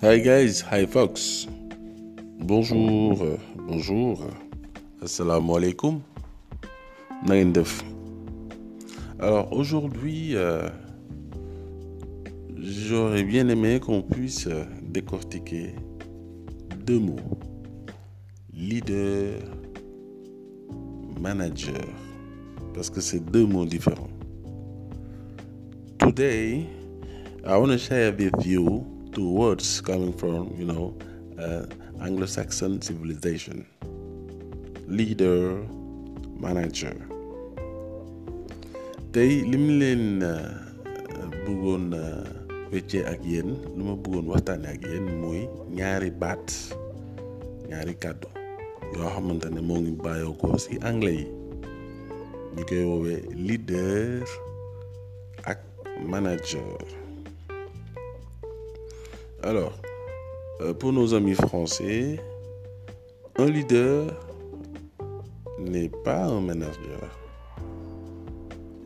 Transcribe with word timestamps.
Hi 0.00 0.20
guys, 0.20 0.62
hi 0.70 0.86
folks. 0.86 1.48
Bonjour, 2.38 3.20
euh, 3.20 3.36
bonjour. 3.66 4.20
Assalamu 5.02 5.56
alaikum. 5.56 6.00
Alors 9.18 9.52
aujourd'hui, 9.52 10.36
euh, 10.36 10.68
j'aurais 12.56 13.24
bien 13.24 13.48
aimé 13.48 13.80
qu'on 13.80 14.02
puisse 14.02 14.46
euh, 14.46 14.62
décortiquer 14.82 15.74
deux 16.86 17.00
mots. 17.00 17.16
Leader, 18.54 19.40
manager. 21.20 21.82
Parce 22.72 22.88
que 22.88 23.00
c'est 23.00 23.28
deux 23.32 23.46
mots 23.46 23.66
différents. 23.66 24.10
Today, 25.98 26.68
I 27.44 27.56
want 27.56 27.72
to 27.72 27.78
share 27.78 28.12
with 28.16 28.46
you 28.46 28.97
two 29.12 29.28
words 29.30 29.80
coming 29.80 30.12
from, 30.12 30.54
you 30.58 30.64
know, 30.64 30.94
uh, 31.38 31.66
Anglo-Saxon 32.00 32.82
civilization. 32.82 33.66
Leader, 34.86 35.62
manager. 36.38 36.94
tey 39.12 39.40
lim 39.48 39.80
leen 39.80 40.20
uh, 40.20 40.52
bëggoon 41.48 41.94
uh, 41.96 42.28
wéccee 42.68 43.00
ak 43.08 43.24
yéen 43.24 43.54
lu 43.76 43.82
ma 43.88 43.94
bëggoon 43.96 44.28
waxtaane 44.28 44.68
ak 44.68 44.84
yéen 44.84 45.06
mooy 45.20 45.48
ñaari 45.76 46.10
baat 46.12 46.44
ñaari 47.72 47.94
kàddu 48.02 48.28
yoo 48.94 49.08
xamante 49.14 49.48
ne 49.50 49.60
moo 49.68 49.80
ngi 49.80 49.92
bàyyoo 50.04 50.34
ko 50.40 50.48
ci 50.62 50.76
anglais 50.88 51.24
yi 51.24 51.26
ñu 52.54 52.62
koy 52.68 52.82
woowee 52.90 53.20
leader 53.46 54.22
ak 55.50 55.58
manager 56.12 56.68
alors 59.42 59.72
euh, 60.60 60.74
pour 60.74 60.92
nos 60.92 61.14
amis 61.14 61.34
français 61.34 62.18
un 63.36 63.46
leader 63.46 64.08
n'est 65.60 65.90
pas 66.04 66.24
un 66.24 66.40
manager. 66.40 67.18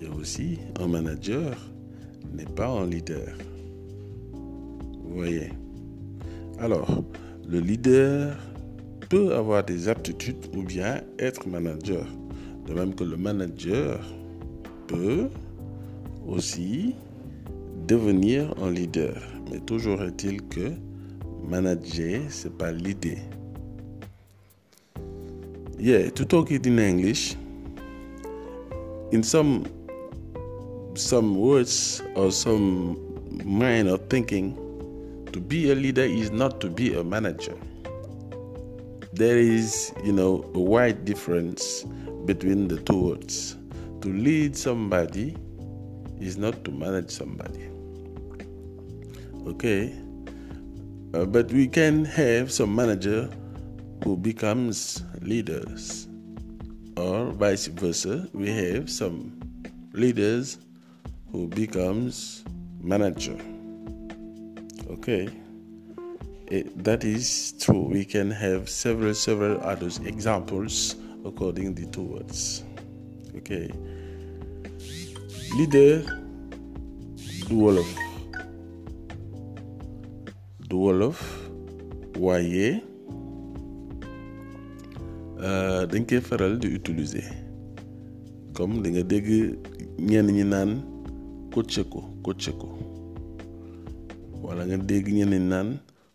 Et 0.00 0.08
aussi 0.08 0.58
un 0.78 0.88
manager 0.88 1.56
n'est 2.32 2.44
pas 2.44 2.68
un 2.68 2.86
leader. 2.86 3.28
Vous 5.04 5.14
voyez? 5.14 5.50
Alors 6.58 7.02
le 7.48 7.60
leader 7.60 8.36
peut 9.08 9.34
avoir 9.34 9.64
des 9.64 9.88
aptitudes 9.88 10.54
ou 10.54 10.62
bien 10.62 11.00
être 11.18 11.48
manager. 11.48 12.06
De 12.66 12.74
même 12.74 12.94
que 12.94 13.04
le 13.04 13.16
manager 13.16 14.00
peut 14.86 15.28
aussi 16.26 16.94
devenir 17.86 18.54
un 18.62 18.70
leader 18.70 19.31
mais 19.52 19.60
toujours 19.60 20.02
est-il 20.02 20.42
que 20.42 20.72
manager 21.46 22.22
c'est 22.30 22.56
pas 22.56 22.72
l'idée. 22.72 23.18
Yeah 25.78 26.10
to 26.10 26.24
talk 26.24 26.50
it 26.50 26.66
in 26.66 26.78
English 26.78 27.36
in 29.12 29.22
some 29.22 29.64
some 30.94 31.36
words 31.36 32.02
or 32.14 32.30
some 32.32 32.96
mind 33.44 33.88
of 33.88 34.00
thinking 34.08 34.54
to 35.32 35.40
be 35.40 35.70
a 35.70 35.74
leader 35.74 36.04
is 36.04 36.30
not 36.30 36.60
to 36.60 36.68
be 36.68 36.94
a 36.94 37.02
manager. 37.04 37.56
There 39.12 39.38
is 39.38 39.92
you 40.02 40.12
know 40.12 40.44
a 40.54 40.60
wide 40.60 41.04
difference 41.04 41.84
between 42.24 42.68
the 42.68 42.78
two 42.78 43.08
words. 43.10 43.56
To 44.00 44.08
lead 44.08 44.56
somebody 44.56 45.36
is 46.20 46.38
not 46.38 46.64
to 46.64 46.70
manage 46.70 47.10
somebody 47.10 47.71
okay. 49.46 49.94
Uh, 51.14 51.26
but 51.26 51.50
we 51.52 51.68
can 51.68 52.04
have 52.04 52.50
some 52.50 52.74
manager 52.74 53.28
who 54.04 54.16
becomes 54.16 55.02
leaders. 55.20 56.08
Or 56.96 57.32
vice 57.32 57.66
versa 57.66 58.28
we 58.32 58.50
have 58.50 58.90
some 58.90 59.40
leaders 59.92 60.58
who 61.30 61.48
becomes 61.48 62.44
manager. 62.80 63.38
Okay. 64.90 65.28
It, 66.48 66.84
that 66.84 67.02
is 67.04 67.54
true. 67.60 67.88
We 67.88 68.04
can 68.04 68.30
have 68.30 68.68
several 68.68 69.14
several 69.14 69.60
other 69.62 69.88
examples 70.04 70.96
according 71.24 71.74
the 71.74 71.86
two 71.86 72.02
words. 72.02 72.62
Okay. 73.36 73.70
Leader 75.56 76.02
du 77.48 77.56
wolof 77.56 78.01
du 80.72 80.78
wolof 80.88 81.20
waaye 82.16 82.80
dañ 85.90 86.02
koy 86.08 86.20
faral 86.24 86.56
di 86.56 86.68
utiliser. 86.78 87.28
Comme 88.56 88.80
di 88.82 88.88
nga 88.96 89.02
dégg 89.04 89.28
ñenn 90.00 90.28
ñi 90.32 90.44
naan 90.48 90.80
ko 91.52 91.60
ko 92.60 92.68
wala 94.42 94.64
nga 94.64 94.76
dégg 94.80 95.06
ñenn 95.12 95.30
ñi 95.36 95.40
naan 95.52 95.68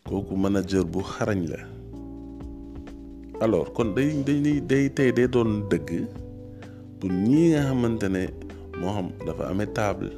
kooku 0.10 0.34
manager 0.36 0.84
bu 0.92 1.00
xarañ 1.06 1.42
la. 1.54 1.60
Alors 3.42 3.70
kon 3.78 3.94
day 3.96 4.10
day 4.26 4.42
day 4.70 4.90
tey 4.90 5.12
day 5.14 5.28
doon 5.30 5.70
dëgg 5.70 5.90
pour 7.00 7.12
ñii 7.14 7.50
nga 7.54 7.62
xamante 7.70 8.08
ne 8.10 8.24
moo 8.82 8.90
xam 8.96 9.08
dafa 9.26 9.44
amee 9.54 9.70
table 9.78 10.10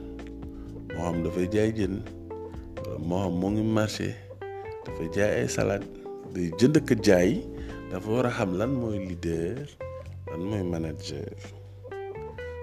moo 0.95 1.03
xam 1.06 1.17
dafay 1.23 1.47
jaay 1.53 1.71
jën 1.77 1.94
moo 3.07 3.19
xam 3.23 3.33
moo 3.39 3.51
ngi 3.51 3.63
marché. 3.77 4.28
Dafay 4.89 5.09
jaay 5.16 5.33
ay 5.45 5.47
salade 5.55 5.85
day 6.33 6.50
jënd 6.59 6.75
ak 6.81 6.89
jaay 7.05 7.31
dafa 7.94 8.09
war 8.09 8.25
a 8.25 8.31
xam 8.33 8.51
lan 8.57 8.72
mooy 8.81 8.97
leader 9.07 9.61
lan 10.29 10.41
mooy 10.50 10.63
manager. 10.73 11.29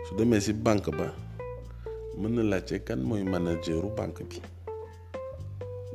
Su 0.06 0.14
demee 0.18 0.40
ci 0.42 0.52
banque 0.52 0.90
ba 0.98 1.08
mën 2.18 2.32
na 2.34 2.42
laajte 2.50 2.82
kan 2.86 2.98
mooy 3.08 3.22
manageru 3.22 3.88
banque 3.98 4.22
bi. 4.30 4.38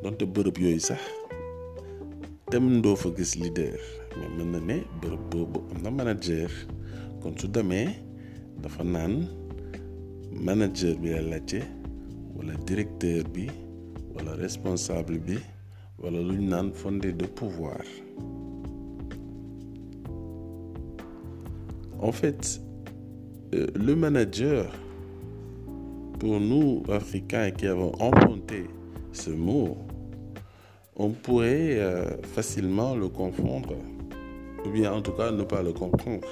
Donte 0.03 0.23
bërëb 0.33 0.57
yooyu 0.63 0.79
sax 0.79 1.01
tem 2.51 2.81
doo 2.83 2.95
fa 2.95 3.09
gis 3.17 3.35
leader 3.35 3.75
mais 4.17 4.31
mën 4.37 4.47
na 4.51 4.59
ne 4.59 4.77
bërëb 5.01 5.23
boobu 5.31 5.59
am 5.75 5.79
na 5.83 5.89
manager. 5.91 6.47
Kon 7.21 7.35
su 7.39 7.47
demee 7.47 7.87
dafa 8.63 8.83
naan 8.83 9.27
manager 10.47 10.95
bi 11.01 11.09
la 11.11 11.21
laajte 11.21 11.59
walla 12.35 12.55
directeur 12.67 13.23
bi 13.33 13.45
walla 14.15 14.35
responsable 14.43 15.19
bi 15.27 15.37
fondé 16.73 17.13
de 17.13 17.25
pouvoir. 17.25 17.81
En 21.99 22.11
fait 22.11 22.61
euh, 23.53 23.67
le 23.75 23.95
manager 23.95 24.65
pour 26.19 26.39
nous 26.39 26.83
africains 26.89 27.51
qui 27.51 27.67
avons 27.67 27.91
emprunté 27.99 28.65
ce 29.11 29.29
mot 29.29 29.77
on 30.95 31.09
pourrait 31.09 31.79
euh, 31.79 32.05
facilement 32.23 32.95
le 32.95 33.07
confondre 33.07 33.75
ou 34.65 34.69
bien 34.69 34.91
en 34.93 35.01
tout 35.01 35.11
cas 35.13 35.31
ne 35.31 35.43
pas 35.43 35.63
le 35.63 35.73
comprendre. 35.73 36.27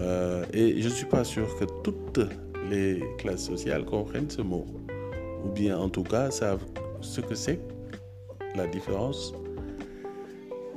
Euh, 0.00 0.44
et 0.52 0.80
je 0.80 0.88
ne 0.88 0.92
suis 0.92 1.06
pas 1.06 1.24
sûr 1.24 1.46
que 1.58 1.64
toutes 1.82 2.20
les 2.70 3.02
classes 3.18 3.44
sociales 3.44 3.84
comprennent 3.84 4.30
ce 4.30 4.42
mot 4.42 4.66
ou 5.44 5.48
bien 5.50 5.76
en 5.78 5.88
tout 5.88 6.04
cas 6.04 6.30
savent 6.30 6.64
ce 7.00 7.20
que 7.20 7.34
c'est 7.34 7.60
la 8.56 8.66
différence 8.66 9.32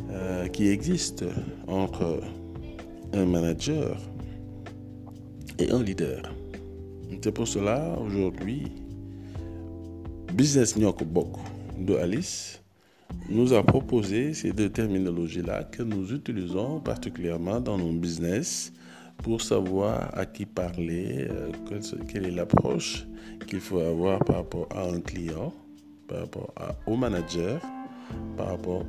euh, 0.09 0.47
qui 0.47 0.67
existe 0.67 1.25
entre 1.67 2.21
un 3.13 3.25
manager 3.25 3.97
et 5.59 5.69
un 5.71 5.81
leader. 5.81 6.21
C'est 7.21 7.31
pour 7.31 7.47
cela 7.47 7.97
aujourd'hui 7.99 8.63
Business 10.33 10.77
Nyok 10.77 11.03
Bok 11.03 11.37
de 11.77 11.95
Alice 11.95 12.61
nous 13.29 13.53
a 13.53 13.63
proposé 13.63 14.33
ces 14.33 14.53
deux 14.53 14.69
terminologies-là 14.69 15.65
que 15.65 15.83
nous 15.83 16.13
utilisons 16.13 16.79
particulièrement 16.79 17.59
dans 17.59 17.77
nos 17.77 17.91
business 17.91 18.71
pour 19.23 19.41
savoir 19.41 20.17
à 20.17 20.25
qui 20.25 20.45
parler, 20.45 21.27
euh, 21.29 21.51
quelle 22.07 22.25
est 22.25 22.31
l'approche 22.31 23.05
qu'il 23.47 23.59
faut 23.59 23.79
avoir 23.79 24.19
par 24.19 24.37
rapport 24.37 24.67
à 24.71 24.83
un 24.83 24.99
client, 24.99 25.53
par 26.11 26.19
rapport 26.19 26.53
à, 26.57 26.75
par 28.37 28.47
rapport 28.47 28.85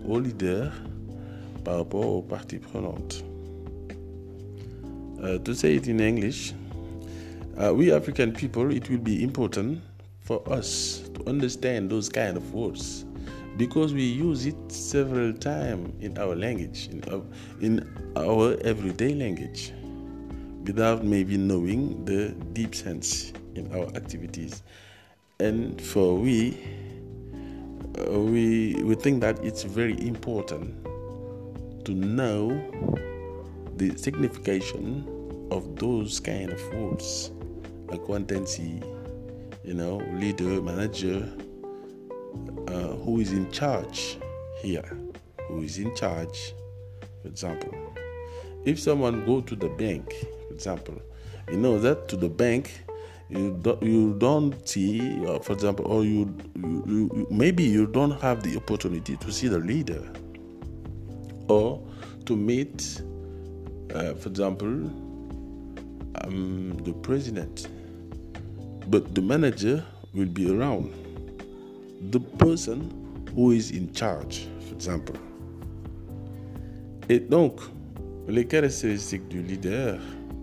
par 1.65 1.77
rapport 1.77 2.07
aux 2.17 2.23
parties 2.23 2.59
prenantes. 2.59 3.25
Uh, 5.23 5.39
to 5.39 5.55
say 5.55 5.77
it 5.77 5.87
in 5.87 6.01
English, 6.01 6.53
uh, 7.57 7.73
we 7.73 7.93
African 7.93 8.33
people, 8.33 8.73
it 8.73 8.91
will 8.91 8.99
be 8.99 9.23
important 9.23 9.79
for 10.21 10.43
us 10.51 11.03
to 11.15 11.29
understand 11.29 11.89
those 11.91 12.09
kind 12.09 12.37
of 12.37 12.53
words 12.53 13.05
because 13.57 13.95
we 13.95 14.03
use 14.03 14.47
it 14.47 14.57
several 14.69 15.33
times 15.33 15.93
in 16.01 16.19
our 16.19 16.35
language, 16.35 16.89
in 16.91 17.05
our, 17.13 17.23
in 17.61 17.87
our 18.17 18.57
everyday 18.65 19.15
language, 19.15 19.73
without 20.65 21.05
maybe 21.05 21.37
knowing 21.37 22.05
the 22.05 22.35
deep 22.53 22.75
sense 22.75 23.33
in 23.55 23.71
our 23.73 23.87
activities. 23.95 24.65
And 25.39 25.81
for 25.81 26.17
we, 26.17 26.57
uh, 27.99 28.21
we 28.21 28.75
we 28.83 28.95
think 28.95 29.21
that 29.21 29.43
it's 29.45 29.63
very 29.63 30.01
important 30.07 30.85
to 31.85 31.93
know 31.93 32.49
the 33.77 33.97
signification 33.97 35.05
of 35.51 35.77
those 35.77 36.21
kind 36.21 36.51
of 36.51 36.75
words. 36.75 37.31
Acquaintancy 37.91 38.83
you 39.65 39.75
know 39.75 39.99
leader 40.15 40.61
manager 40.61 41.29
uh, 42.69 42.97
who 43.05 43.21
is 43.21 43.33
in 43.33 43.51
charge 43.53 44.19
here 44.61 44.99
who 45.49 45.63
is 45.63 45.79
in 45.79 45.95
charge 45.95 46.55
for 47.21 47.29
example. 47.29 47.73
If 48.65 48.81
someone 48.81 49.25
go 49.27 49.41
to 49.41 49.57
the 49.57 49.69
bank 49.69 50.13
for 50.49 50.55
example 50.55 51.01
you 51.51 51.57
know 51.57 51.79
that 51.79 52.09
to 52.09 52.17
the 52.17 52.29
bank 52.29 52.85
you 53.33 53.59
don't 53.63 53.83
you 53.83 54.15
don't 54.19 54.69
see 54.69 55.25
uh, 55.27 55.39
for 55.39 55.53
example 55.53 55.87
or 55.87 56.05
you, 56.05 56.35
you, 56.57 56.85
you 56.87 57.27
maybe 57.31 57.63
you 57.63 57.87
don't 57.87 58.21
have 58.21 58.43
the 58.43 58.57
opportunity 58.57 59.17
to 59.17 59.33
see 59.33 59.49
the 59.49 59.59
leader 59.59 60.07
or 61.49 61.83
to 62.27 62.37
meet 62.37 63.03
uh, 63.95 64.15
for 64.15 64.29
example 64.29 64.91
um, 66.25 66.77
the 66.85 66.93
president. 66.93 67.69
But 68.89 69.15
the 69.15 69.23
manager 69.23 69.85
will 70.15 70.27
be 70.27 70.51
around. 70.51 70.93
The 72.11 72.21
person 72.21 72.91
who 73.35 73.53
is 73.53 73.71
in 73.71 73.93
charge 73.93 74.47
for 74.69 74.75
example. 74.75 75.17
Et 77.09 77.21
donc 77.21 77.61
les 78.29 78.45
caractéristiques 78.47 79.29
du 79.29 79.43
leader 79.43 79.99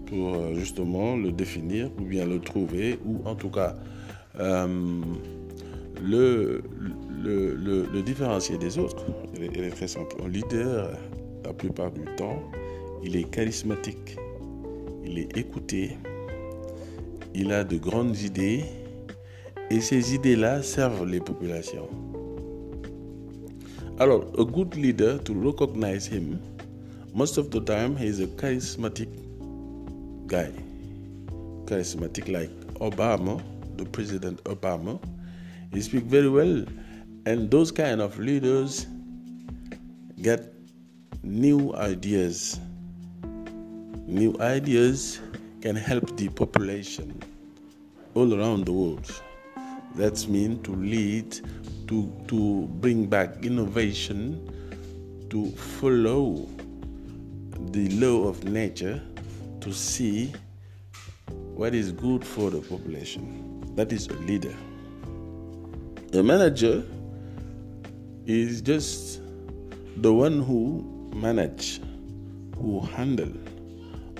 pour 0.10 0.36
euh, 0.36 0.54
justement 0.56 1.16
le 1.16 1.32
définir 1.32 1.90
ou 2.00 2.04
bien 2.04 2.26
le 2.26 2.40
trouver 2.40 3.00
ou 3.06 3.22
en 3.26 3.36
tout 3.36 3.50
cas 3.50 3.76
euh, 4.40 5.02
le, 6.02 6.62
le, 7.24 7.56
le, 7.56 7.88
le, 7.92 8.02
différencier 8.02 8.58
des 8.58 8.78
autres. 8.78 9.06
Il 9.36 9.44
est, 9.44 9.70
très 9.70 9.88
simple. 9.88 10.16
Un 10.24 10.30
leader, 10.30 10.92
la 11.44 11.54
plupart 11.54 11.92
du 11.92 12.06
temps, 12.16 12.42
il 13.04 13.16
est 13.16 13.30
charismatique, 13.30 14.18
il 15.06 15.20
est 15.20 15.38
écouté, 15.38 15.98
il 17.36 17.52
a 17.52 17.64
de 17.64 17.78
grandes 17.78 18.18
idées 18.18 18.64
et 19.70 19.82
ces 19.82 20.16
idées-là 20.16 20.64
servent 20.64 21.06
les 21.06 21.20
populations. 21.20 21.90
Alors, 24.00 24.24
a 24.38 24.46
good 24.46 24.76
leader, 24.76 25.22
to 25.22 25.34
recognize 25.34 26.08
him, 26.08 26.40
most 27.14 27.38
of 27.38 27.50
the 27.50 27.60
time 27.60 27.98
he 27.98 28.06
is 28.06 28.22
a 28.22 28.28
charismatic 28.28 29.10
guy, 30.30 30.52
charismatic 31.66 32.32
like 32.32 32.52
Obama, 32.76 33.42
the 33.78 33.86
President 33.86 34.42
Obama. 34.44 35.02
He 35.74 35.82
speaks 35.82 36.06
very 36.06 36.30
well, 36.30 36.66
and 37.26 37.50
those 37.50 37.72
kind 37.72 38.00
of 38.00 38.18
leaders 38.20 38.86
get 40.22 40.54
new 41.24 41.74
ideas. 41.74 42.60
New 44.06 44.36
ideas 44.40 45.20
can 45.62 45.76
help 45.76 46.16
the 46.16 46.30
population 46.30 47.20
all 48.14 48.32
around 48.40 48.66
the 48.66 48.72
world. 48.72 49.12
That's 49.96 50.28
mean 50.28 50.62
to 50.62 50.76
lead, 50.76 51.40
to 51.88 52.14
to 52.28 52.68
bring 52.82 53.08
back 53.08 53.44
innovation, 53.44 54.46
to 55.32 55.50
follow 55.80 56.48
the 57.72 57.90
law 57.98 58.28
of 58.28 58.44
nature 58.44 59.02
to 59.62 59.74
see 59.74 60.34
what 61.56 61.76
is 61.76 61.92
good 61.92 62.26
for 62.26 62.50
the 62.50 62.62
population. 62.62 63.64
That 63.76 63.92
is 63.92 64.08
a 64.08 64.14
leader. 64.14 64.56
A 66.14 66.24
manager 66.24 66.84
is 68.26 68.62
just 68.62 69.22
the 69.98 70.14
one 70.14 70.42
who 70.42 71.12
manage, 71.14 71.82
who 72.56 72.80
handle, 72.80 73.34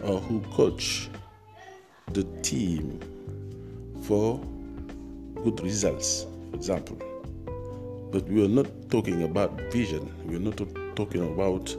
or 0.04 0.20
who 0.20 0.42
coach 0.52 1.10
the 2.14 2.24
team 2.42 3.00
for 4.04 4.40
good 5.44 5.62
results, 5.62 6.26
for 6.50 6.58
example. 6.58 6.98
But 8.12 8.28
we 8.28 8.44
are 8.44 8.50
not 8.50 8.68
talking 8.90 9.24
about 9.24 9.60
vision. 9.72 10.12
We 10.26 10.36
are 10.36 10.40
not 10.40 10.58
talking 10.96 11.32
about 11.32 11.76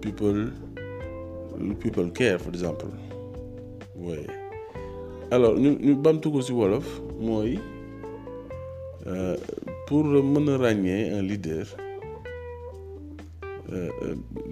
people 0.00 0.50
people 1.80 2.10
care 2.12 2.38
for 2.38 2.50
example. 2.52 2.90
Oui 3.96 4.26
alors 5.30 5.58
ñu 5.58 5.74
ñu 5.80 5.94
bamtu 5.96 6.30
ko 6.30 6.40
ci 6.42 6.52
wolof 6.52 6.86
mooy 7.18 7.58
pour 9.86 10.04
mën 10.04 10.48
a 10.54 10.68
un 11.18 11.22
leader 11.22 11.66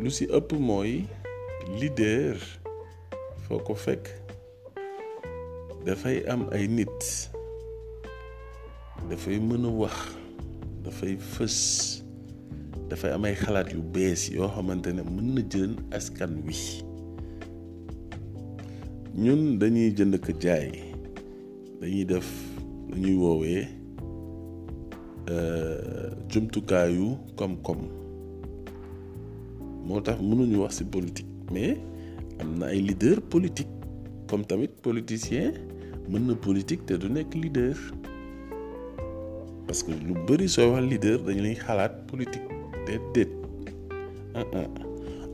lu 0.03 0.11
ci 0.11 0.27
ëpp 0.27 0.53
mooy 0.59 1.05
leader 1.79 2.35
foo 3.47 3.59
ko 3.63 3.75
fekk 3.75 4.11
am 6.29 6.49
ay 6.53 6.67
nit 6.67 7.31
dafay 9.11 9.39
mën 9.39 9.65
a 9.65 9.71
wax 9.71 9.95
dafay 10.83 11.15
fës 11.17 11.57
dafay 12.91 13.13
am 13.15 13.25
ay 13.31 13.35
xalaat 13.39 13.71
yu 13.73 13.83
bees 13.95 14.27
yoo 14.35 14.49
xamante 14.51 14.91
ne 14.93 15.03
mën 15.07 15.35
na 15.39 15.43
jël 15.51 15.77
ñun 19.17 19.59
dañuy 19.59 19.95
jënd 19.97 20.19
ko 20.21 20.33
jaay. 20.41 20.71
Dañuy 21.81 22.05
def 22.05 22.27
dañuy 22.91 23.15
woowee 23.17 23.67
jumtukaayu 26.31 27.17
koom-koom. 27.37 27.81
Moo 29.87 30.01
tax 30.01 30.19
mënuñu 30.21 30.63
wax 30.63 30.79
ci 30.79 30.85
politique 30.85 31.31
mais 31.53 31.77
am 32.41 32.59
na 32.59 32.67
ay 32.67 32.81
leader 32.81 33.21
politique. 33.21 33.69
Comme 34.27 34.45
tamit 34.47 34.73
politicien 34.83 35.53
mën 36.09 36.27
na 36.27 36.35
politique 36.35 36.87
te 36.87 36.95
du 36.95 37.09
nekk 37.11 37.35
leader. 37.35 37.77
Parce 39.67 39.83
que 39.83 39.93
lu 39.93 40.15
bari 40.27 40.49
soo 40.49 40.73
wax 40.73 40.85
leader 40.91 41.19
dañu 41.23 41.43
lay 41.43 41.55
xalaat 41.55 42.07
politique. 42.11 42.49
Déedéet 42.87 43.31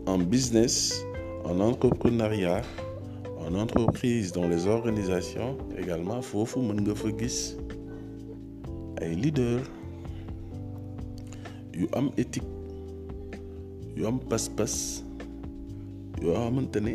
en 0.06 0.18
business 0.18 1.04
en 1.44 1.60
entrepreneuriat 1.60 2.62
en 3.46 3.54
entreprise 3.54 4.32
dans 4.32 4.48
les 4.48 4.66
organisations 4.66 5.56
également 5.78 6.20
foofu 6.22 6.60
mën 6.60 6.80
nga 6.84 6.94
fa 6.94 7.08
gis 7.18 7.38
ay 9.02 9.14
leader 9.22 9.60
yu 11.78 11.86
am 11.98 12.10
éthique 12.22 12.50
yu 13.96 14.06
am 14.06 14.18
pas-pas 14.30 14.74
yoo 16.22 16.34
xamante 16.36 16.80
ne 16.86 16.94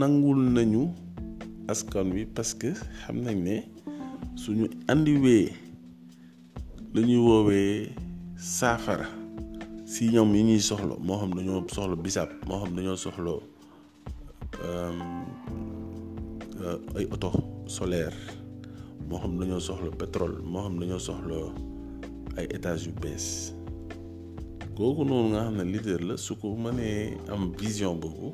nangul 0.00 0.40
nañu 0.56 0.88
askan 1.68 2.08
wi 2.14 2.24
parce 2.24 2.54
que 2.54 2.72
xam 3.02 3.16
nañ 3.26 3.36
ne 3.48 3.56
suñu 4.36 4.66
andiwee 4.88 5.50
lu 6.94 7.00
ñuy 7.04 7.20
woowee 7.26 7.90
saafara 8.36 9.06
si 9.84 10.08
ñoom 10.12 10.34
yi 10.34 10.42
ñuy 10.44 10.60
soxla. 10.60 10.94
Moo 11.00 11.18
xam 11.20 11.32
dañoo 11.36 11.64
soxla 11.74 11.96
bisaab 11.96 12.30
moo 12.46 12.60
xam 12.64 12.74
dañoo 12.76 12.96
soxla 12.96 13.32
ay 16.98 17.04
oto 17.14 17.30
solaire 17.66 18.16
moo 19.08 19.18
xam 19.22 19.38
dañoo 19.38 19.60
soxla 19.60 19.90
pétrole 20.00 20.38
moo 20.52 20.62
xam 20.64 20.74
dañoo 20.80 20.98
soxla 21.08 21.38
ay 22.38 22.46
étages 22.56 22.86
yu 22.86 22.92
bees. 23.02 23.26
Kooku 24.76 25.02
noonu 25.04 25.28
nga 25.32 25.40
xam 25.46 25.56
ne 25.58 25.64
leader 25.72 26.00
la 26.08 26.14
su 26.16 26.32
ko 26.40 26.54
mënee 26.64 27.16
am 27.32 27.42
vision 27.60 27.94
boobu 28.02 28.28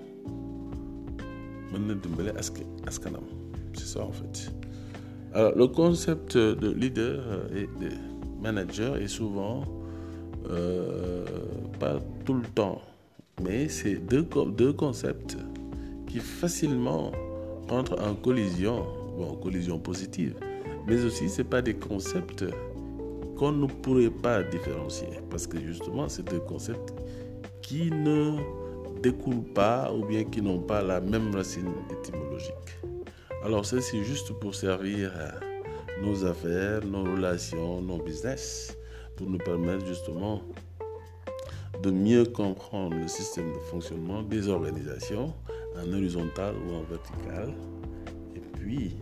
mën 1.73 1.83
na 1.89 1.95
dimbale 2.03 2.31
ask 2.41 2.57
askanam. 2.87 3.25
C'est 3.75 3.87
ça 3.95 4.01
en 4.05 4.13
fait. 4.13 4.53
Alors 5.33 5.53
le 5.57 5.67
concept 5.67 6.37
de 6.37 6.69
leader 6.71 7.23
et 7.57 7.67
de 7.81 7.91
manager 8.41 8.97
est 8.97 9.09
souvent 9.09 9.65
euh, 10.51 11.25
pas 11.81 11.99
tout 12.25 12.35
le 12.35 12.47
temps 12.55 12.81
mais 13.43 13.69
c'est 13.69 13.97
deux 13.97 14.25
deux 14.57 14.73
concepts 14.73 15.37
qui 16.15 16.21
facilement 16.21 17.11
entrent 17.69 18.01
en 18.01 18.15
collision 18.15 18.87
bon 19.19 19.35
collision 19.35 19.81
positive 19.81 20.37
mais 20.87 21.03
aussi 21.05 21.29
c'est 21.29 21.43
pas 21.43 21.61
des 21.61 21.75
concepts 21.75 22.45
qu'on 23.37 23.51
ne 23.51 23.67
pourrait 23.67 24.11
pas 24.23 24.45
différencier 24.45 25.09
parce 25.29 25.49
que 25.49 25.59
justement 25.59 26.09
c'est 26.09 26.23
des 26.31 26.39
concepts 26.39 26.95
qui 27.63 27.91
ne 27.91 28.37
découlent 29.03 29.53
pas 29.55 29.93
ou 29.93 30.07
bien 30.07 30.23
qui 30.23 30.41
n'ont 30.41 30.61
pas 30.61 30.83
la 30.83 31.01
même 31.01 31.35
racine 31.35 31.73
étymologique. 31.91 32.79
Alors 33.45 33.67
ça 33.67 33.81
c'est 33.81 34.05
juste 34.05 34.33
pour 34.35 34.55
servir 34.55 35.11
nos 36.01 36.25
affaires, 36.25 36.85
nos 36.85 37.03
relations, 37.03 37.83
nos 37.83 37.99
business, 37.99 38.77
pour 39.17 39.29
nous 39.29 39.39
permettre 39.39 39.85
justement 39.85 40.43
de 41.83 41.91
mieux 41.91 42.25
comprendre 42.25 42.95
le 42.97 43.09
système 43.09 43.53
de 43.53 43.59
fonctionnement 43.59 44.23
des 44.23 44.49
organisations 44.49 45.35
en 45.77 45.93
horizontal 45.93 46.55
ou 46.67 46.75
en 46.75 46.83
vertical 46.83 47.55
et 48.37 48.41
puis 48.59 48.97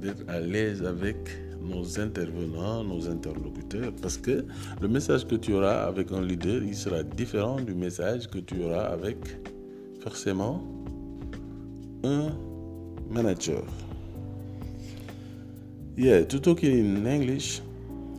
d'être 0.00 0.28
à 0.28 0.40
l'aise 0.40 0.84
avec 0.84 1.16
nos 1.60 1.98
intervenants, 1.98 2.84
nos 2.84 3.08
interlocuteurs, 3.08 3.92
parce 4.00 4.16
que 4.16 4.44
le 4.80 4.88
message 4.88 5.26
que 5.26 5.34
tu 5.34 5.54
auras 5.54 5.86
avec 5.86 6.12
un 6.12 6.22
leader, 6.22 6.62
il 6.62 6.74
sera 6.74 7.02
différent 7.02 7.60
du 7.60 7.74
message 7.74 8.28
que 8.28 8.38
tu 8.38 8.62
auras 8.62 8.86
avec 8.86 9.18
forcément 10.00 10.62
un 12.04 12.30
manager. 13.10 13.62
Yeah, 15.96 16.24
to 16.26 16.38
talk 16.38 16.62
in 16.62 17.06
English, 17.06 17.60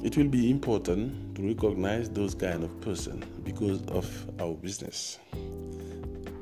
it 0.04 0.18
will 0.18 0.28
be 0.28 0.50
important 0.50 1.36
to 1.36 1.42
recognize 1.48 2.10
those 2.10 2.36
kind 2.36 2.64
of 2.64 2.82
person 2.82 3.24
because 3.46 3.82
of 3.88 4.06
our 4.42 4.54
business. 4.56 5.18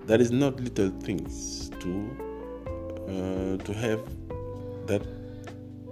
That 0.07 0.21
is 0.21 0.31
not 0.31 0.57
little 0.61 0.89
things 1.01 1.69
to 1.81 2.09
uh, 3.09 3.57
to 3.63 3.73
have 3.73 3.99
that 4.87 5.05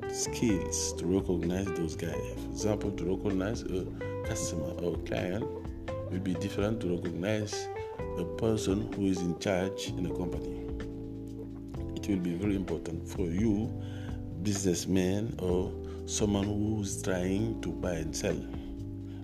skills 0.10 0.94
to 0.94 1.06
recognize 1.06 1.66
those 1.74 1.98
guys. 1.98 2.16
For 2.16 2.50
example, 2.50 2.92
to 2.92 3.18
recognize 3.18 3.64
a 3.64 3.86
customer 4.26 4.72
or 4.82 4.96
client 5.00 5.46
will 6.10 6.20
be 6.20 6.34
different 6.36 6.80
to 6.82 6.96
recognize 6.96 7.68
a 8.18 8.24
person 8.38 8.90
who 8.94 9.08
is 9.08 9.20
in 9.20 9.38
charge 9.40 9.90
in 9.90 10.06
a 10.06 10.16
company. 10.16 10.66
It 11.98 12.08
will 12.08 12.20
be 12.24 12.36
very 12.36 12.56
important 12.56 13.06
for 13.06 13.24
you, 13.24 13.70
businessman 14.44 15.36
or 15.40 15.74
someone 16.06 16.46
who's 16.46 17.02
trying 17.02 17.62
to 17.64 17.70
buy 17.70 17.96
and 17.96 18.16
sell, 18.16 18.40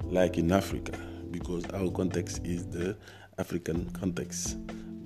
like 0.04 0.38
in 0.38 0.52
Africa, 0.52 1.00
because 1.32 1.66
our 1.70 1.90
context 1.92 2.42
is 2.44 2.68
the 2.68 2.98
African 3.38 3.90
context, 3.92 4.58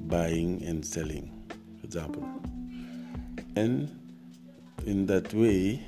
buying 0.08 0.63
and 0.63 0.86
selling, 0.86 1.32
for 1.79 1.86
example. 1.86 2.27
And 3.55 3.89
in 4.86 5.05
that 5.08 5.34
way, 5.34 5.82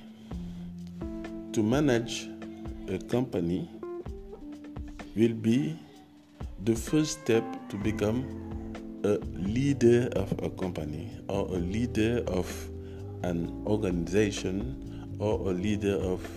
to 1.54 1.64
manage 1.64 2.30
a 2.88 2.98
company 3.00 3.70
will 5.16 5.34
be 5.34 5.78
the 6.64 6.76
first 6.76 7.22
step 7.22 7.44
to 7.70 7.78
become 7.78 8.26
a 9.04 9.18
leader 9.34 10.10
of 10.16 10.32
a 10.44 10.50
company 10.50 11.12
or 11.28 11.48
a 11.48 11.60
leader 11.60 12.24
of 12.28 12.70
an 13.24 13.64
organization 13.66 15.16
or 15.20 15.50
a 15.50 15.54
leader 15.54 15.96
of 15.96 16.28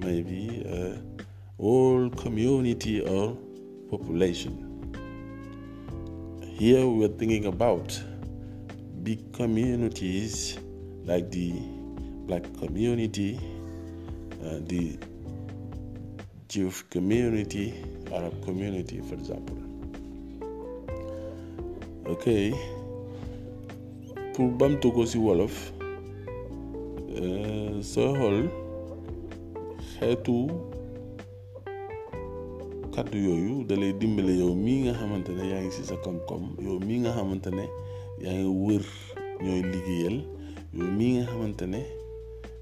maybe 0.00 0.64
a 0.66 0.98
whole 1.60 2.10
community 2.10 3.00
or 3.00 3.36
population. 3.90 4.73
Here 6.56 6.86
we 6.86 7.04
are 7.04 7.08
thinking 7.08 7.46
about 7.46 8.00
big 9.02 9.32
communities 9.32 10.56
like 11.04 11.28
the 11.32 11.50
black 12.28 12.44
community, 12.60 13.40
uh, 14.40 14.60
the 14.62 14.96
Jewish 16.48 16.82
community, 16.90 17.74
Arab 18.12 18.40
community, 18.44 19.00
for 19.00 19.14
example. 19.14 19.58
ok 22.06 22.52
pour 24.36 24.48
bamtu 24.60 24.92
ko 24.94 25.02
ci 25.08 25.18
wolof 25.18 25.54
soo 27.82 28.12
xool 28.14 28.38
xeetu 29.98 30.36
kàddu 32.94 33.18
yooyu 33.26 33.54
da 33.68 33.74
lay 33.80 33.92
dimbale 34.00 34.32
yow 34.42 34.52
mii 34.64 34.78
nga 34.84 34.92
xamante 34.98 35.30
ne 35.36 35.44
yaa 35.50 35.60
ngi 35.62 35.70
ci 35.76 35.82
sa 35.88 35.96
koom-koom 36.04 36.44
yow 36.64 36.76
mii 36.86 36.98
nga 37.02 37.10
xamante 37.16 37.50
ne 37.58 37.64
yaa 38.24 38.34
ngi 38.38 38.46
wër 38.66 38.84
ñooy 39.44 39.62
liggéeyal 39.72 40.16
yow 40.78 40.88
mii 40.98 41.12
nga 41.16 41.24
xamante 41.30 41.64
ne 41.72 41.80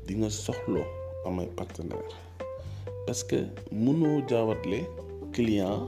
di 0.07 0.13
nga 0.19 0.29
soxlo 0.45 0.83
am 1.27 1.37
ay 1.43 1.49
partenaire 1.59 2.13
parce 3.07 3.23
que 3.29 3.39
mënoo 3.85 4.17
jaawatle 4.29 4.79
client 5.35 5.83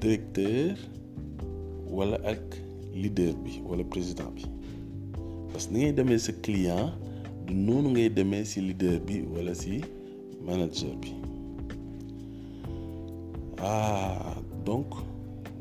directeur 0.00 0.74
wala 1.90 2.16
ak 2.24 2.42
leader 2.94 3.32
bi 3.44 3.60
wala 3.68 3.84
président 3.84 4.30
bi 4.34 4.44
parce 5.52 5.66
que 5.66 5.72
ni 5.74 5.78
ngay 5.84 5.92
demee 5.92 6.18
sa 6.18 6.32
client 6.44 6.90
du 7.50 7.56
noonu 7.56 7.90
ngay 7.90 8.08
demee 8.08 8.44
ci 8.44 8.60
leader 8.60 9.00
bi 9.00 9.24
wala 9.36 9.54
ci 9.54 9.80
manager 10.46 10.94
ah 13.58 14.36
donc 14.64 14.86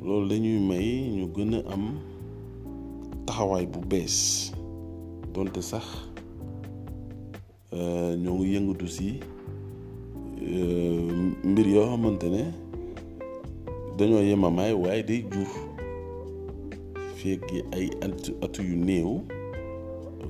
loolu 0.05 0.27
dañuy 0.29 0.59
may 0.59 1.09
ñu 1.17 1.25
gën 1.35 1.53
a 1.55 1.73
am 1.73 1.97
taxawaay 3.25 3.65
bu 3.65 3.79
bees. 3.89 4.51
Donte 5.33 5.61
sax 5.61 5.85
ñoo 8.21 8.35
ngi 8.37 8.53
yëngatu 8.55 8.87
ci 8.87 9.19
mbir 11.43 11.67
yoo 11.67 11.85
xamante 11.89 12.29
ne 12.29 12.43
dañoo 13.97 14.21
yemamaay 14.21 14.73
waaye 14.73 15.03
day 15.03 15.21
jur 15.31 15.49
fekk 17.15 17.43
ay 17.73 17.89
atu 18.41 18.61
yu 18.63 18.75
néew. 18.77 19.19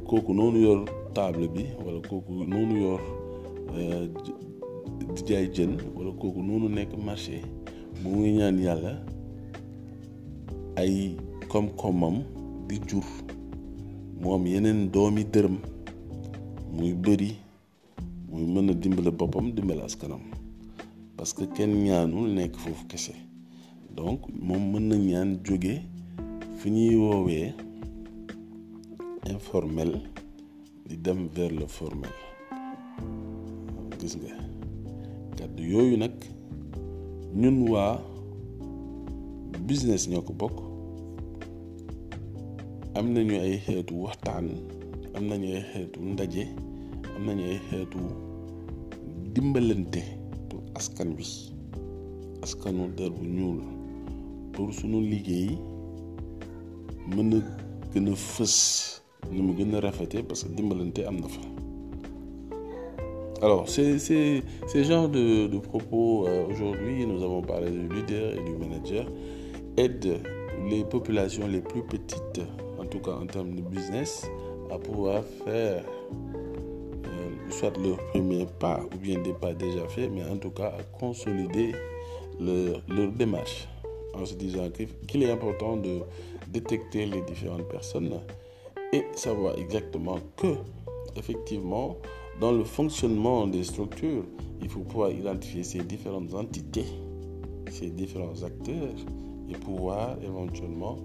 Kooku 0.08 0.34
noonu 0.34 0.58
yor 0.62 0.86
table 1.20 1.48
bi 1.52 1.64
wala 1.86 2.00
kooku 2.08 2.32
noonu 2.48 2.76
yor 2.86 3.02
di 5.16 5.22
jaay 5.28 5.48
jën 5.56 5.72
wala 5.96 6.12
kooku 6.22 6.40
noonu 6.48 6.68
nekk 6.76 6.92
marché 7.06 7.38
mu 8.02 8.10
ngi 8.20 8.30
ñaan 8.40 8.58
yàlla 8.66 8.94
ay 10.82 10.94
koom-koomam 11.52 12.16
di 12.68 12.76
jur. 12.88 13.04
Mu 14.22 14.28
am 14.36 14.46
yeneen 14.48 14.80
doomi 14.94 15.24
dërëm 15.34 15.56
muy 16.76 16.94
bëri 17.04 17.32
muy 18.32 18.44
mën 18.54 18.70
a 18.72 18.74
dimbale 18.82 19.12
boppam 19.12 19.52
dimbale 19.56 19.84
askanam. 19.84 20.22
Parce 21.18 21.34
que 21.36 21.44
kenn 21.56 21.74
ñaanul 21.84 22.28
nekk 22.38 22.56
foofu 22.64 22.86
kese. 22.88 23.14
Donc 23.96 24.20
moom 24.48 24.64
mën 24.72 24.84
na 24.90 24.96
ñaan 24.96 25.30
jóge 25.46 25.82
fi 26.58 26.70
ñuy 26.72 26.96
woowee 26.96 27.52
informel 29.30 29.92
di 30.90 30.98
dem 30.98 31.30
vers 31.30 31.54
le 31.54 31.68
formel. 31.70 32.10
Gis 34.02 34.16
nga 34.18 34.34
kàddu 35.38 35.62
yooyu 35.72 35.96
nag 36.02 36.16
ñun 37.42 37.58
waa 37.70 38.02
business 39.70 40.04
ñoo 40.10 40.26
ko 40.28 40.34
bokk. 40.34 40.58
Am 42.98 43.06
nañu 43.14 43.36
ay 43.46 43.54
xeetu 43.66 43.94
waxtaan 44.04 44.48
am 45.16 45.24
nañu 45.30 45.48
ay 45.56 45.62
xeetu 45.72 46.00
ndaje 46.12 46.44
am 47.16 47.22
nañu 47.28 47.44
ay 47.52 47.60
xeetu 47.70 48.00
dimbalante 49.34 50.02
pour 50.50 50.62
askan 50.80 51.10
wi 51.18 51.26
askanu 52.44 52.84
der 52.98 53.12
bu 53.16 53.24
ñuul 53.38 53.62
pour 54.54 54.74
sunu 54.78 54.98
liggéey 55.12 55.50
mën 57.14 57.30
a 57.38 57.40
gën 57.94 58.08
a 58.10 58.16
fës. 58.16 58.99
Ni 59.32 59.42
mu 59.42 59.54
gën 59.54 59.72
parce 60.28 60.44
que 60.44 60.50
dimbalante 60.50 61.00
am 61.08 61.18
na 61.20 61.28
fa. 61.28 61.42
Alors 63.42 63.70
c'est 63.70 63.98
ces 64.00 64.44
genres 64.84 65.08
de, 65.08 65.48
de 65.48 65.58
propos 65.60 66.28
euh, 66.28 66.46
aujourd'hui 66.50 67.06
nous 67.06 67.24
avons 67.24 67.42
parlé 67.42 67.72
du 67.72 67.88
leader 67.88 68.34
et 68.34 68.44
du 68.44 68.52
manager 68.58 69.06
aident 69.78 70.20
les 70.70 70.84
populations 70.84 71.48
les 71.48 71.62
plus 71.62 71.82
petites 71.84 72.42
en 72.78 72.86
tout 72.86 73.00
cas 73.00 73.12
en 73.14 73.26
termes 73.28 73.56
de 73.56 73.62
business 73.62 74.26
à 74.72 74.78
pouvoir 74.78 75.24
faire 75.46 75.84
euh, 77.06 77.50
soit 77.50 77.72
leur 77.78 77.98
premier 78.12 78.46
pas 78.60 78.82
ou 78.94 78.98
bien 78.98 79.20
des 79.22 79.32
pas 79.34 79.54
déjà 79.54 79.88
faits 79.88 80.12
mais 80.14 80.24
en 80.30 80.36
tout 80.38 80.52
cas 80.52 80.74
à 80.78 80.84
consolider 81.00 81.72
leur, 82.42 82.82
leur 82.90 83.12
démarche 83.14 83.70
en 84.14 84.26
se 84.26 84.34
disant 84.34 84.70
qu'il 85.08 85.24
est 85.24 85.32
important 85.32 85.78
de 85.78 86.00
détecter 86.52 87.06
les 87.06 87.22
différentes 87.22 87.70
personnes 87.70 88.20
et 88.94 89.06
savoir 89.16 89.58
exactement 89.58 90.20
que, 90.38 90.56
effectivement, 91.16 91.98
dans 92.40 92.52
le 92.52 92.64
fonctionnement 92.64 93.48
des 93.48 93.64
structures, 93.64 94.24
il 94.62 94.70
faut 94.70 94.82
pouvoir 94.82 95.12
identifier 95.12 95.64
ces 95.64 95.80
différentes 95.80 96.34
entités, 96.34 96.86
ces 97.70 97.90
différents 97.90 98.44
acteurs 98.44 98.96
et 99.50 99.54
pouvoir 99.54 100.18
éventuellement, 100.24 100.98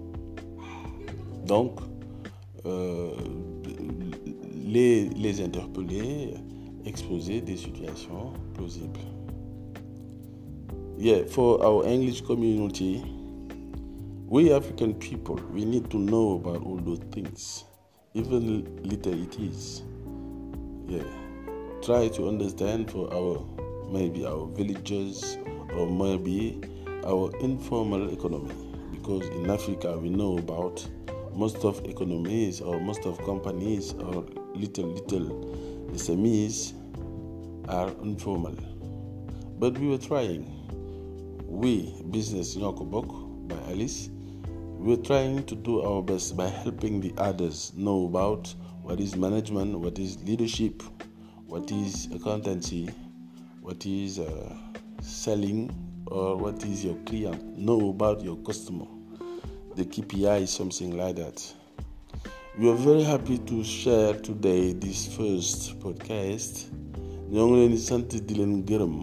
donc, 1.45 1.79
euh, 2.65 3.11
les, 4.65 5.09
les 5.09 5.41
interpeller, 5.41 6.33
exposer 6.85 7.41
des 7.41 7.57
situations 7.57 8.33
plausibles. 8.53 8.99
yeah, 10.97 11.23
for 11.25 11.63
our 11.63 11.85
English 11.85 12.21
community, 12.21 13.03
we 14.27 14.51
African 14.51 14.93
people, 14.93 15.35
we 15.53 15.65
need 15.65 15.89
to 15.91 15.97
know 15.97 16.35
about 16.35 16.65
all 16.65 16.77
those 16.77 16.99
things, 17.11 17.65
even 18.15 18.63
little 18.83 19.13
it 19.13 19.37
is. 19.39 19.83
Yeah, 20.87 21.03
try 21.83 22.07
to 22.07 22.29
understand 22.29 22.89
for 22.89 23.13
our 23.13 23.45
maybe 23.91 24.25
our 24.25 24.47
villages 24.47 25.37
or 25.75 25.85
maybe 25.85 26.61
our 27.05 27.29
informal 27.41 28.09
economy, 28.11 28.53
because 28.91 29.27
in 29.29 29.49
Africa 29.51 29.97
we 29.97 30.09
know 30.09 30.37
about 30.37 30.87
most 31.35 31.57
of 31.65 31.83
economies 31.85 32.61
or 32.61 32.79
most 32.79 33.05
of 33.05 33.17
companies 33.25 33.93
or 33.93 34.25
little 34.55 34.85
little 34.85 35.89
SMEs 35.91 36.73
are 37.67 37.89
informal. 38.01 38.55
But 39.59 39.77
we 39.77 39.89
were 39.89 39.97
trying. 39.97 40.51
We, 41.47 42.01
Business 42.11 42.55
Nyokobok 42.55 43.47
by 43.47 43.55
Alice, 43.71 44.09
were 44.85 44.97
trying 45.01 45.43
to 45.45 45.55
do 45.55 45.81
our 45.81 46.03
best 46.03 46.37
by 46.37 46.47
helping 46.47 47.01
the 47.01 47.11
others 47.17 47.73
know 47.75 48.05
about 48.05 48.53
what 48.83 48.99
is 48.99 49.15
management, 49.15 49.79
what 49.79 49.97
is 49.97 50.21
leadership, 50.23 50.83
what 51.47 51.71
is 51.71 52.07
accountancy, 52.13 52.87
what 53.61 53.83
is 53.83 54.19
uh, 54.19 54.55
selling, 55.01 55.71
or 56.05 56.37
what 56.37 56.63
is 56.65 56.85
your 56.85 56.93
client. 57.07 57.57
Know 57.57 57.89
about 57.89 58.21
your 58.21 58.35
customer. 58.43 58.85
The 59.75 59.85
KPI 59.85 60.41
is 60.43 60.51
something 60.51 60.95
like 60.95 61.15
that. 61.15 61.41
We 62.59 62.69
are 62.69 62.75
very 62.75 63.01
happy 63.01 63.39
to 63.39 63.63
share 63.63 64.13
today 64.13 64.73
this 64.73 65.07
first 65.17 65.79
podcast. 65.79 66.69
ñoo 67.31 67.47
ngi 67.47 67.55
leen 67.57 67.71
di 67.71 67.77
sant 67.81 68.09
di 68.27 68.33
leen 68.37 68.61
gërëm 68.69 68.93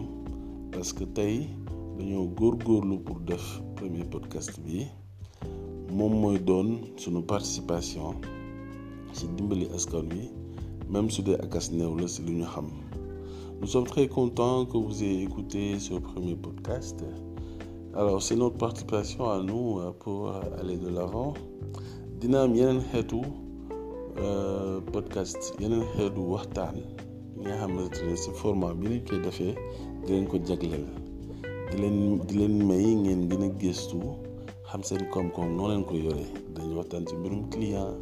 parce 0.71 0.93
que 0.95 1.05
tey 1.05 1.49
dañoo 1.97 2.23
góorgóorlu 2.39 3.03
pour 3.03 3.19
def 3.27 3.43
premier 3.75 4.05
podcast 4.09 4.61
bi 4.63 4.87
moom 5.97 6.13
mooy 6.21 6.39
doon 6.39 6.69
sunu 7.01 7.21
participation 7.31 8.15
ci 9.15 9.27
dimbali 9.35 9.67
askan 9.75 10.05
wi 10.13 10.23
même 10.91 11.09
su 11.13 11.21
dee 11.27 11.37
akas 11.45 11.65
néew 11.71 11.93
la 11.99 12.07
ci 12.07 12.21
lu 12.25 12.31
ñu 12.39 12.45
xam. 12.53 12.67
Nous 13.61 13.67
sommes 13.71 13.87
très 13.87 14.07
contents 14.07 14.65
que 14.65 14.77
vous 14.77 15.03
ayez 15.03 15.23
écouté 15.23 15.79
ce 15.79 15.93
premier 15.93 16.35
podcast. 16.35 16.99
Alors 17.95 18.21
c'est 18.21 18.35
notre 18.35 18.57
participation 18.57 19.29
à 19.29 19.41
nous 19.41 19.79
pour 19.99 20.31
aller 20.59 20.77
de 20.77 20.89
l'avant. 20.89 21.33
Dina 22.19 22.41
am 22.43 22.55
yeneen 22.55 22.81
xeetu 22.91 23.21
podcast 24.91 25.53
yeneen 25.61 25.83
xeetu 25.95 26.21
waxtaan 26.33 26.75
yi 26.77 27.41
nga 27.43 27.55
xamante 27.61 27.99
ne 28.07 28.15
ci 28.23 28.29
format 28.41 28.73
bi 28.79 28.87
lañ 28.91 29.01
koy 29.07 29.19
defee 29.25 29.55
di 30.05 30.11
leen 30.13 30.25
ko 30.27 30.37
jagleel. 30.47 30.85
Di 31.71 31.75
leen 31.81 31.97
di 32.27 32.33
leen 32.39 32.55
may 32.67 32.85
ngeen 33.03 33.21
gën 33.29 33.43
a 33.43 33.49
gëstu 33.61 33.99
xam 34.73 34.83
seen 34.89 35.05
koom-koom 35.13 35.49
noo 35.57 35.67
leen 35.69 35.83
ko 35.85 35.93
yore 36.05 36.25
dañu 36.55 36.73
waxtaan 36.79 37.05
ci 37.07 37.13
mbirum 37.15 37.41
client 37.53 37.93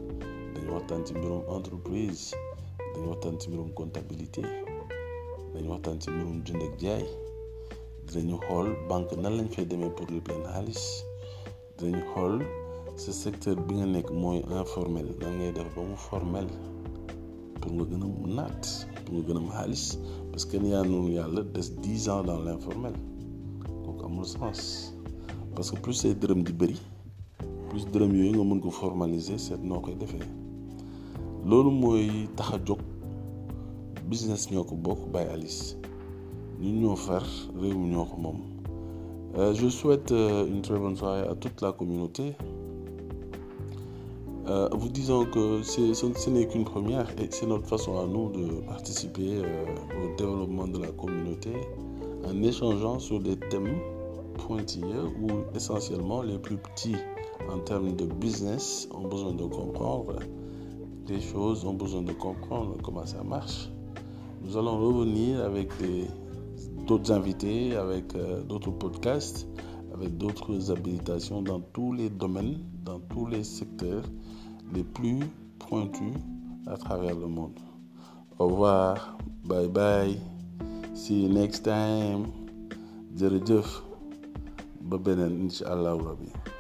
dañu 0.56 0.70
waxtaan 0.76 1.02
ci 1.06 1.12
mbirum 1.18 1.42
entreprise 1.56 2.24
dañu 2.94 3.08
waxtaan 3.12 3.36
ci 3.40 3.46
mbirum 3.50 3.70
comptabilité 3.80 4.42
dañu 5.54 5.68
waxtaan 5.74 6.00
ci 6.02 6.08
mbirum 6.12 6.38
jënd 6.46 6.64
ak 6.68 6.74
jaay. 6.84 7.04
Dinañu 8.08 8.38
xool 8.48 8.68
banque 8.90 9.16
nan 9.22 9.34
lañ 9.38 9.48
fay 9.54 9.66
demee 9.66 9.90
pour 9.96 10.08
lépp 10.14 10.28
leen 10.32 10.44
xaalis. 10.54 10.84
Dinañu 11.78 12.04
xool 12.14 12.36
sa 12.96 13.12
secteur 13.12 13.56
bi 13.68 13.74
nga 13.76 13.86
nekk 13.86 14.08
mooy 14.22 14.40
informel 14.60 15.08
nan 15.22 15.34
ngay 15.38 15.52
def 15.52 15.68
ba 15.76 15.82
mu 15.90 15.96
formel 16.08 16.48
pour 17.60 17.72
nga 17.76 17.84
gën 17.90 18.04
a 18.04 18.10
naat 18.38 18.64
pour 19.04 19.14
nga 19.16 19.24
gën 19.28 19.38
a 19.40 19.52
xaalis. 19.52 19.86
Parce 20.32 20.46
que 20.46 20.56
yaa 20.58 20.84
noonu 20.84 21.12
yàlla 21.20 21.42
des 21.56 21.68
dix 21.84 22.08
ans 22.10 22.24
dans 22.24 22.40
l'informel 22.46 22.94
kooku 23.84 24.06
amul 24.06 24.26
sens 24.26 24.94
parce 25.56 25.72
que 25.72 25.78
plus 25.84 25.94
say 26.02 26.14
dërëm 26.14 26.44
di 26.48 26.54
bëri 26.54 26.78
plus 27.70 27.86
dërëm 27.92 28.12
yooyu 28.18 28.34
nga 28.36 28.44
mën 28.50 28.60
ko 28.64 28.70
formaliser 28.70 29.40
seet 29.40 29.62
noo 29.64 29.80
koy 29.80 29.96
defee. 29.96 30.28
Loolu 31.48 31.72
mooy 31.72 32.28
tax 32.36 32.50
a 32.54 32.58
jóg. 32.68 32.80
Business 34.10 34.50
ñoo 34.52 34.64
ko 34.70 34.76
bokk 34.76 35.16
Alice. 35.34 35.78
Ñun 36.62 36.82
ñoo 36.82 36.96
far 36.96 37.24
réew 37.62 37.78
mi 37.80 37.88
ñoo 37.94 38.06
ko 38.06 38.18
moom. 38.18 38.40
Je 39.60 39.70
souhaite 39.70 40.12
une 40.12 40.62
très 40.62 40.78
bonne 40.78 40.98
soirée 40.98 41.26
à 41.28 41.36
toute 41.36 41.62
la 41.62 41.72
communauté. 41.72 42.36
Euh, 44.48 44.68
vous 44.74 44.90
disons 44.90 45.26
que 45.26 45.62
ce, 45.64 46.30
n'est 46.30 46.48
qu'une 46.48 46.66
première 46.66 47.08
et 47.22 47.28
c'est 47.30 47.46
notre 47.46 47.68
façon 47.68 48.00
à 48.00 48.06
nous 48.06 48.30
de 48.32 48.60
participer 48.68 49.38
euh, 49.38 49.66
au 50.04 50.16
développement 50.18 50.68
de 50.68 50.80
la 50.80 50.88
communauté 50.92 51.52
en 52.28 52.42
échangeant 52.42 52.98
sur 53.00 53.20
des 53.20 53.38
thèmes 53.38 53.78
pointilleux 54.34 55.08
où 55.22 55.28
essentiellement 55.56 56.22
les 56.22 56.38
plus 56.38 56.58
petits 56.58 56.96
en 57.52 57.60
termes 57.60 57.96
de 57.96 58.06
business 58.06 58.88
ont 58.94 59.08
besoin 59.08 59.34
de 59.34 59.44
comprendre 59.44 60.16
des 61.06 61.20
choses, 61.20 61.66
ont 61.66 61.74
besoin 61.74 62.02
de 62.02 62.14
comprendre 62.14 62.78
comment 62.84 63.06
ça 63.06 63.24
marche. 63.24 63.70
Nous 64.44 64.58
allons 64.58 64.78
revenir 64.80 65.44
avec 65.44 65.70
d'autres 66.88 67.12
invités, 67.12 67.76
avec 67.76 68.16
euh, 68.16 68.42
d'autres 68.44 68.72
podcasts, 68.72 69.48
avec 69.94 70.18
d'autres 70.18 70.72
habilitations 70.72 71.42
dans 71.42 71.60
tous 71.60 71.94
les 71.94 72.10
domaines, 72.10 72.60
dans 72.84 73.00
tous 73.00 73.28
les 73.28 73.44
secteurs 73.44 74.04
les 74.74 74.84
plus 74.84 75.20
pointus 75.60 76.14
à 76.68 76.78
travers 76.78 77.16
le 77.16 77.28
monde. 77.28 77.60
Au 78.40 78.48
revoir, 78.48 79.18
bye 79.44 79.68
bye, 79.68 80.18
see 80.94 81.24
you 81.24 81.30
next 81.30 81.64
time. 81.64 82.26
jërëjëf 83.20 83.91
ba 84.90 84.98
beneen 84.98 85.48
incha 85.48 85.66
allahu 85.70 86.00
rabbi. 86.10 86.51